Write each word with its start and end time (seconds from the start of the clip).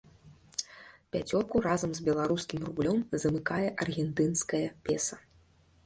Пяцёрку 1.15 1.61
разам 1.67 1.91
з 1.99 2.05
беларускім 2.09 2.59
рублём 2.71 2.97
замыкае 3.27 3.63
аргентынскае 3.87 4.67
песа. 4.89 5.15